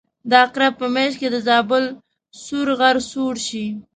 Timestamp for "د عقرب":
0.29-0.73